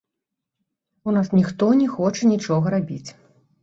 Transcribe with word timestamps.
У 1.07 1.15
нас 1.17 1.31
ніхто 1.39 1.71
не 1.85 1.93
хоча 1.99 2.35
нічога 2.35 2.67
рабіць. 2.79 3.05